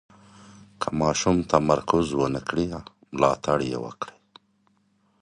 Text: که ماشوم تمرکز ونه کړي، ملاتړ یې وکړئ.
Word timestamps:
که 0.81 0.87
ماشوم 0.99 1.37
تمرکز 1.51 2.05
ونه 2.21 2.41
کړي، 2.47 2.65
ملاتړ 3.15 3.59
یې 3.69 3.77
وکړئ. 3.85 4.17